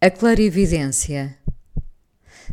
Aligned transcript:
A 0.00 0.12
clarividência. 0.12 1.36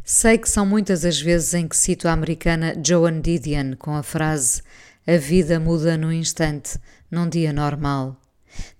Sei 0.03 0.35
que 0.35 0.49
são 0.49 0.65
muitas 0.65 1.05
as 1.05 1.21
vezes 1.21 1.53
em 1.53 1.67
que 1.67 1.77
cito 1.77 2.07
a 2.07 2.11
americana 2.11 2.73
Joan 2.83 3.21
Didion 3.21 3.75
com 3.78 3.93
a 3.93 4.01
frase 4.01 4.63
A 5.05 5.15
vida 5.17 5.60
muda 5.60 5.96
num 5.96 6.11
instante, 6.11 6.79
num 7.11 7.29
dia 7.29 7.53
normal. 7.53 8.19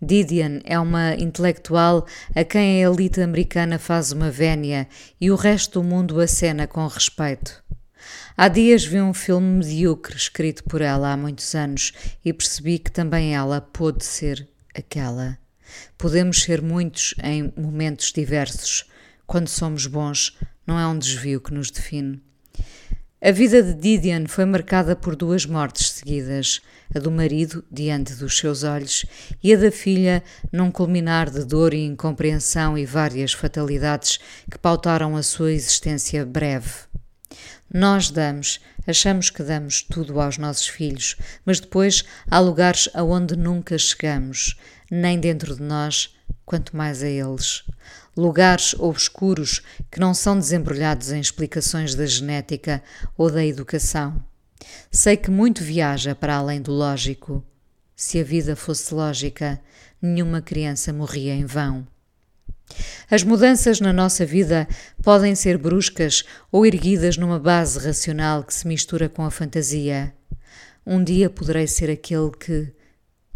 Didion 0.02 0.62
é 0.64 0.80
uma 0.80 1.14
intelectual 1.14 2.08
a 2.34 2.44
quem 2.44 2.84
a 2.84 2.90
elite 2.90 3.22
americana 3.22 3.78
faz 3.78 4.12
uma 4.12 4.32
vénia 4.32 4.88
e 5.22 5.30
o 5.30 5.36
resto 5.36 5.80
do 5.80 5.88
mundo 5.88 6.20
acena 6.20 6.66
com 6.66 6.88
respeito. 6.88 7.64
Há 8.36 8.48
dias 8.48 8.84
vi 8.84 9.00
um 9.00 9.14
filme 9.14 9.64
medíocre 9.64 10.16
escrito 10.16 10.64
por 10.64 10.82
ela 10.82 11.14
há 11.14 11.18
muitos 11.18 11.54
anos 11.54 11.94
e 12.26 12.34
percebi 12.34 12.80
que 12.80 12.90
também 12.90 13.36
ela 13.36 13.62
pôde 13.62 14.04
ser 14.04 14.50
aquela. 14.74 15.38
Podemos 15.98 16.44
ser 16.44 16.62
muitos 16.62 17.14
em 17.24 17.54
momentos 17.58 18.12
diversos. 18.12 18.86
Quando 19.26 19.48
somos 19.48 19.88
bons, 19.88 20.38
não 20.66 20.80
é 20.80 20.88
um 20.88 20.98
desvio 20.98 21.42
que 21.42 21.54
nos 21.54 21.72
define. 21.72 22.22
A 23.22 23.32
vida 23.32 23.64
de 23.64 23.74
Didion 23.74 24.28
foi 24.28 24.46
marcada 24.46 24.96
por 24.96 25.16
duas 25.16 25.48
mortes 25.48 25.90
seguidas: 25.90 26.62
a 26.94 27.00
do 27.00 27.10
marido, 27.10 27.66
diante 27.72 28.14
dos 28.14 28.38
seus 28.38 28.64
olhos, 28.64 29.04
e 29.42 29.52
a 29.52 29.58
da 29.58 29.72
filha, 29.72 30.24
num 30.52 30.70
culminar 30.70 31.32
de 31.32 31.44
dor 31.44 31.74
e 31.74 31.84
incompreensão 31.84 32.78
e 32.78 32.86
várias 32.86 33.34
fatalidades 33.34 34.20
que 34.52 34.60
pautaram 34.60 35.16
a 35.16 35.24
sua 35.24 35.52
existência 35.52 36.24
breve. 36.24 36.70
Nós 37.74 38.12
damos, 38.12 38.60
achamos 38.86 39.32
que 39.32 39.42
damos 39.42 39.82
tudo 39.82 40.22
aos 40.22 40.38
nossos 40.38 40.68
filhos, 40.68 41.16
mas 41.44 41.60
depois 41.60 42.04
há 42.30 42.40
lugares 42.40 42.88
aonde 42.94 43.36
nunca 43.36 43.76
chegamos, 43.78 44.56
nem 44.90 45.20
dentro 45.20 45.56
de 45.56 45.62
nós, 45.62 46.16
quanto 46.46 46.76
mais 46.76 47.02
a 47.02 47.08
eles. 47.08 47.64
Lugares 48.16 48.74
obscuros 48.76 49.62
que 49.92 50.00
não 50.00 50.14
são 50.14 50.38
desembrulhados 50.38 51.12
em 51.12 51.20
explicações 51.20 51.96
da 51.96 52.06
genética 52.06 52.82
ou 53.18 53.30
da 53.30 53.46
educação. 53.46 54.24
Sei 54.92 55.18
que 55.18 55.30
muito 55.30 55.64
viaja 55.64 56.16
para 56.16 56.36
além 56.36 56.62
do 56.62 56.72
lógico. 56.72 57.44
Se 57.96 58.20
a 58.20 58.24
vida 58.24 58.56
fosse 58.56 58.94
lógica, 58.94 59.60
nenhuma 60.02 60.42
criança 60.42 60.94
morria 60.94 61.34
em 61.34 61.46
vão. 61.46 61.88
As 63.10 63.24
mudanças 63.24 63.80
na 63.80 63.94
nossa 63.94 64.26
vida 64.26 64.68
podem 65.04 65.36
ser 65.36 65.58
bruscas 65.58 66.24
ou 66.52 66.66
erguidas 66.66 67.18
numa 67.18 67.40
base 67.40 67.80
racional 67.80 68.44
que 68.44 68.54
se 68.54 68.68
mistura 68.68 69.08
com 69.08 69.24
a 69.24 69.32
fantasia. 69.32 70.14
Um 70.86 71.04
dia 71.04 71.30
poderei 71.30 71.68
ser 71.68 71.90
aquele 71.90 72.32
que. 72.32 72.74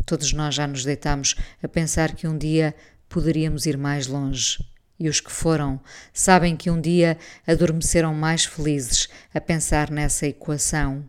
Todos 0.06 0.34
nós 0.34 0.56
já 0.56 0.68
nos 0.68 0.84
deitamos 0.84 1.36
a 1.62 1.68
pensar 1.68 2.14
que 2.14 2.28
um 2.28 2.38
dia 2.38 2.76
poderíamos 3.08 3.66
ir 3.66 3.78
mais 3.78 4.08
longe. 4.08 4.58
E 5.00 5.08
os 5.08 5.22
que 5.22 5.32
foram 5.32 5.80
sabem 6.14 6.58
que 6.58 6.70
um 6.70 6.80
dia 6.80 7.18
adormeceram 7.48 8.14
mais 8.14 8.44
felizes 8.46 9.08
a 9.34 9.40
pensar 9.40 9.90
nessa 9.90 10.28
equação. 10.28 11.06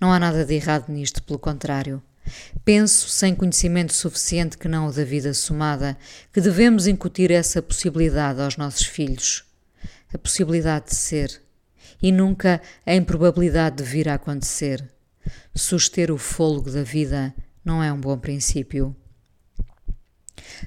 Não 0.00 0.12
há 0.12 0.18
nada 0.18 0.44
de 0.44 0.54
errado 0.54 0.90
nisto, 0.90 1.22
pelo 1.22 1.38
contrário. 1.38 2.02
Penso, 2.64 3.08
sem 3.08 3.34
conhecimento 3.34 3.92
suficiente 3.92 4.58
que 4.58 4.68
não 4.68 4.86
o 4.86 4.92
da 4.92 5.04
vida 5.04 5.32
somada, 5.34 5.96
que 6.32 6.40
devemos 6.40 6.86
incutir 6.86 7.30
essa 7.30 7.62
possibilidade 7.62 8.40
aos 8.40 8.56
nossos 8.56 8.86
filhos. 8.86 9.44
A 10.12 10.18
possibilidade 10.18 10.86
de 10.86 10.94
ser. 10.94 11.40
E 12.02 12.10
nunca 12.10 12.60
a 12.84 12.94
improbabilidade 12.94 13.76
de 13.76 13.84
vir 13.84 14.08
a 14.08 14.14
acontecer. 14.14 14.84
Suster 15.54 16.10
o 16.10 16.18
fôlego 16.18 16.70
da 16.70 16.82
vida 16.82 17.34
não 17.64 17.82
é 17.82 17.92
um 17.92 18.00
bom 18.00 18.18
princípio. 18.18 18.94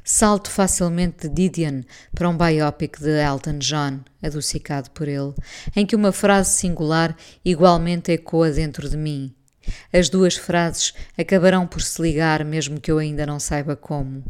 Salto 0.03 0.49
facilmente 0.49 1.27
de 1.27 1.49
Didion 1.49 1.81
para 2.13 2.29
um 2.29 2.37
biopic 2.37 2.99
de 2.99 3.09
Elton 3.09 3.57
John, 3.59 3.99
adocicado 4.21 4.91
por 4.91 5.07
ele, 5.07 5.33
em 5.75 5.85
que 5.85 5.95
uma 5.95 6.11
frase 6.11 6.57
singular 6.57 7.15
igualmente 7.43 8.11
ecoa 8.11 8.51
dentro 8.51 8.89
de 8.89 8.97
mim. 8.97 9.33
As 9.91 10.09
duas 10.09 10.35
frases 10.35 10.93
acabarão 11.17 11.65
por 11.65 11.81
se 11.81 12.01
ligar, 12.01 12.45
mesmo 12.45 12.79
que 12.79 12.91
eu 12.91 12.99
ainda 12.99 13.25
não 13.25 13.39
saiba 13.39 13.75
como. 13.75 14.23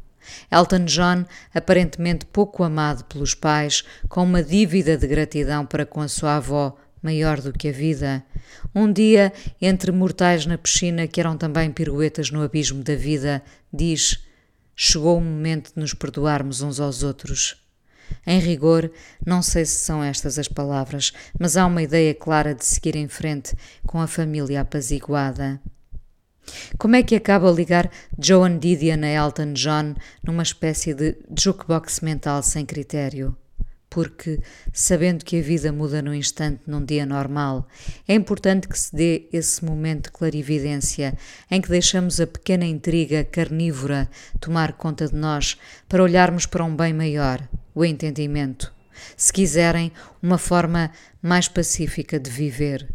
Elton 0.52 0.86
John, 0.86 1.26
aparentemente 1.54 2.26
pouco 2.26 2.64
amado 2.64 3.04
pelos 3.06 3.36
pais, 3.36 3.84
com 4.08 4.24
uma 4.24 4.42
dívida 4.42 4.98
de 4.98 5.08
gratidão 5.08 5.66
para 5.66 5.86
com 5.86 6.02
a 6.02 6.08
sua 6.08 6.38
avó, 6.38 6.76
maior 7.06 7.40
do 7.40 7.54
que 7.54 7.70
a 7.70 7.72
vida. 7.72 8.26
Um 8.74 8.92
dia, 8.92 9.32
entre 9.62 9.92
mortais 9.92 10.48
na 10.48 10.58
piscina 10.58 11.08
que 11.08 11.20
eram 11.20 11.38
também 11.38 11.72
piruetas 11.72 12.32
no 12.32 12.42
abismo 12.42 12.84
da 12.84 12.96
vida, 12.96 13.44
diz: 13.72 14.26
Chegou 14.76 15.20
o 15.20 15.22
momento 15.22 15.72
de 15.74 15.80
nos 15.80 15.94
perdoarmos 15.94 16.62
uns 16.62 16.80
aos 16.80 17.04
outros. 17.04 17.64
Em 18.26 18.40
rigor, 18.40 18.92
não 19.24 19.42
sei 19.42 19.66
se 19.66 19.78
são 19.78 20.04
estas 20.04 20.40
as 20.40 20.48
palavras, 20.48 21.14
mas 21.40 21.56
há 21.56 21.66
uma 21.66 21.84
ideia 21.84 22.14
clara 22.14 22.56
de 22.56 22.66
seguir 22.66 22.96
em 22.96 23.08
frente 23.08 23.56
com 23.86 24.02
a 24.02 24.08
família 24.08 24.62
apaziguada. 24.62 25.62
Como 26.78 26.96
é 26.96 27.04
que 27.04 27.16
acaba 27.16 27.50
a 27.50 27.54
ligar 27.54 27.90
Joan 28.20 28.58
Didion 28.58 29.04
a 29.04 29.08
Elton 29.08 29.54
John 29.54 29.96
numa 30.24 30.44
espécie 30.44 30.94
de 30.94 31.18
jukebox 31.38 32.02
mental 32.02 32.44
sem 32.44 32.66
critério? 32.66 33.36
Porque, 33.96 34.42
sabendo 34.74 35.24
que 35.24 35.40
a 35.40 35.42
vida 35.42 35.72
muda 35.72 36.02
num 36.02 36.14
instante 36.14 36.60
num 36.68 36.84
dia 36.84 37.06
normal, 37.06 37.66
é 38.06 38.14
importante 38.14 38.68
que 38.68 38.78
se 38.78 38.94
dê 38.94 39.30
esse 39.32 39.64
momento 39.64 40.08
de 40.08 40.12
clarividência 40.12 41.18
em 41.50 41.62
que 41.62 41.70
deixamos 41.70 42.20
a 42.20 42.28
pequena 42.28 42.66
intriga 42.66 43.24
carnívora 43.24 44.10
tomar 44.42 44.74
conta 44.74 45.08
de 45.08 45.16
nós 45.16 45.58
para 45.88 46.04
olharmos 46.04 46.46
para 46.46 46.66
um 46.66 46.76
bem 46.76 46.94
maior, 46.94 47.48
o 47.74 47.86
entendimento, 47.86 48.74
se 49.16 49.32
quiserem, 49.32 49.94
uma 50.22 50.38
forma 50.38 50.92
mais 51.22 51.48
pacífica 51.48 52.20
de 52.20 52.30
viver. 52.30 52.94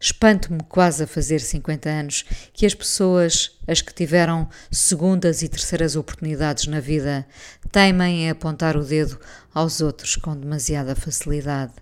Espanto-me 0.00 0.60
quase 0.68 1.02
a 1.02 1.06
fazer 1.06 1.40
50 1.40 1.88
anos 1.88 2.24
que 2.52 2.64
as 2.64 2.74
pessoas, 2.74 3.58
as 3.66 3.82
que 3.82 3.92
tiveram 3.92 4.48
segundas 4.70 5.42
e 5.42 5.48
terceiras 5.48 5.96
oportunidades 5.96 6.66
na 6.66 6.78
vida, 6.78 7.26
teimem 7.72 8.24
em 8.24 8.30
apontar 8.30 8.76
o 8.76 8.84
dedo 8.84 9.18
aos 9.52 9.80
outros 9.80 10.14
com 10.14 10.36
demasiada 10.36 10.94
facilidade. 10.94 11.72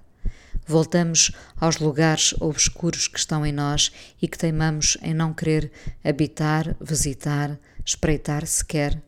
Voltamos 0.66 1.30
aos 1.60 1.78
lugares 1.78 2.34
obscuros 2.40 3.06
que 3.06 3.18
estão 3.18 3.44
em 3.44 3.52
nós 3.52 3.92
e 4.20 4.26
que 4.26 4.38
teimamos 4.38 4.96
em 5.02 5.12
não 5.12 5.34
querer 5.34 5.70
habitar, 6.02 6.74
visitar, 6.80 7.58
espreitar 7.84 8.46
sequer 8.46 9.00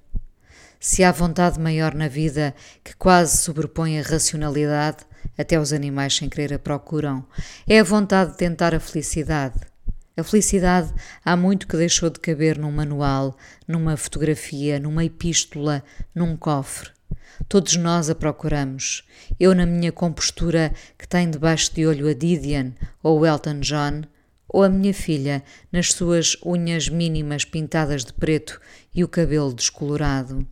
se 0.80 1.02
há 1.02 1.10
vontade 1.10 1.58
maior 1.58 1.94
na 1.94 2.08
vida 2.08 2.54
que 2.84 2.94
quase 2.94 3.38
sobrepõe 3.38 3.98
a 3.98 4.02
racionalidade, 4.02 4.98
até 5.38 5.58
os 5.58 5.72
animais 5.72 6.16
sem 6.16 6.28
querer 6.28 6.52
a 6.52 6.58
procuram, 6.58 7.24
é 7.66 7.78
a 7.78 7.84
vontade 7.84 8.32
de 8.32 8.36
tentar 8.36 8.74
a 8.74 8.80
felicidade. 8.80 9.60
A 10.16 10.24
felicidade 10.24 10.92
há 11.24 11.36
muito 11.36 11.68
que 11.68 11.76
deixou 11.76 12.10
de 12.10 12.18
caber 12.18 12.58
num 12.58 12.72
manual, 12.72 13.36
numa 13.68 13.96
fotografia, 13.96 14.80
numa 14.80 15.04
epístola, 15.04 15.84
num 16.12 16.36
cofre. 16.36 16.90
Todos 17.48 17.76
nós 17.76 18.10
a 18.10 18.16
procuramos. 18.16 19.06
Eu, 19.38 19.54
na 19.54 19.64
minha 19.64 19.92
compostura, 19.92 20.72
que 20.98 21.06
tem 21.06 21.30
debaixo 21.30 21.72
de 21.72 21.86
olho 21.86 22.08
a 22.08 22.12
Didion 22.12 22.72
ou 23.00 23.24
Elton 23.24 23.60
John, 23.60 24.02
ou 24.48 24.64
a 24.64 24.68
minha 24.68 24.92
filha, 24.92 25.44
nas 25.70 25.92
suas 25.92 26.36
unhas 26.44 26.88
mínimas 26.88 27.44
pintadas 27.44 28.04
de 28.04 28.12
preto 28.12 28.60
e 28.92 29.04
o 29.04 29.08
cabelo 29.08 29.54
descolorado. 29.54 30.44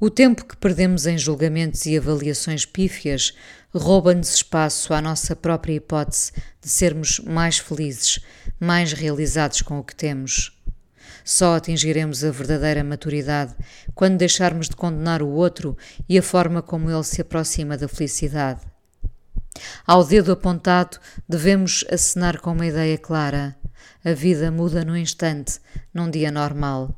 O 0.00 0.10
tempo 0.10 0.44
que 0.44 0.56
perdemos 0.56 1.06
em 1.06 1.16
julgamentos 1.16 1.86
e 1.86 1.96
avaliações 1.96 2.66
pífias 2.66 3.34
rouba-nos 3.74 4.34
espaço 4.34 4.94
à 4.94 5.00
nossa 5.00 5.34
própria 5.34 5.74
hipótese 5.74 6.32
de 6.60 6.68
sermos 6.68 7.18
mais 7.20 7.58
felizes, 7.58 8.20
mais 8.60 8.92
realizados 8.92 9.62
com 9.62 9.78
o 9.78 9.84
que 9.84 9.94
temos. 9.94 10.60
Só 11.24 11.56
atingiremos 11.56 12.22
a 12.22 12.30
verdadeira 12.30 12.84
maturidade 12.84 13.54
quando 13.94 14.18
deixarmos 14.18 14.68
de 14.68 14.76
condenar 14.76 15.22
o 15.22 15.28
outro 15.28 15.76
e 16.08 16.18
a 16.18 16.22
forma 16.22 16.60
como 16.60 16.90
ele 16.90 17.04
se 17.04 17.20
aproxima 17.20 17.76
da 17.76 17.88
felicidade. 17.88 18.60
Ao 19.86 20.04
dedo 20.04 20.32
apontado, 20.32 20.98
devemos 21.28 21.84
acenar 21.90 22.40
com 22.40 22.52
uma 22.52 22.66
ideia 22.66 22.98
clara: 22.98 23.56
a 24.04 24.12
vida 24.12 24.50
muda 24.50 24.84
no 24.84 24.96
instante, 24.96 25.60
num 25.94 26.10
dia 26.10 26.30
normal 26.30 26.94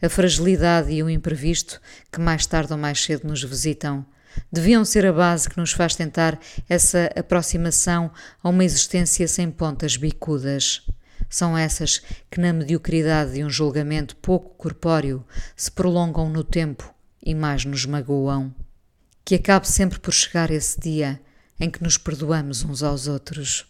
a 0.00 0.08
fragilidade 0.08 0.92
e 0.92 1.02
o 1.02 1.10
imprevisto 1.10 1.80
que 2.10 2.20
mais 2.20 2.46
tarde 2.46 2.72
ou 2.72 2.78
mais 2.78 3.02
cedo 3.02 3.26
nos 3.26 3.42
visitam 3.42 4.04
deviam 4.50 4.84
ser 4.84 5.06
a 5.06 5.12
base 5.12 5.48
que 5.48 5.58
nos 5.58 5.72
faz 5.72 5.94
tentar 5.94 6.38
essa 6.68 7.10
aproximação 7.16 8.10
a 8.42 8.48
uma 8.48 8.64
existência 8.64 9.26
sem 9.26 9.50
pontas 9.50 9.96
bicudas. 9.96 10.82
São 11.28 11.56
essas 11.56 12.02
que, 12.30 12.40
na 12.40 12.52
mediocridade 12.52 13.34
de 13.34 13.44
um 13.44 13.50
julgamento 13.50 14.16
pouco 14.16 14.50
corpóreo, 14.56 15.24
se 15.56 15.70
prolongam 15.70 16.28
no 16.28 16.42
tempo 16.42 16.92
e 17.24 17.34
mais 17.34 17.64
nos 17.64 17.86
magoam. 17.86 18.52
Que 19.24 19.36
acabe 19.36 19.68
sempre 19.68 20.00
por 20.00 20.12
chegar 20.12 20.50
esse 20.50 20.80
dia 20.80 21.20
em 21.58 21.70
que 21.70 21.82
nos 21.82 21.96
perdoamos 21.96 22.64
uns 22.64 22.82
aos 22.82 23.06
outros. 23.06 23.66